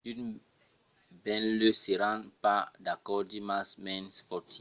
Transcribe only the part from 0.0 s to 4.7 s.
d'unes benlèu seràn pas d'acòrdi mas me'n foti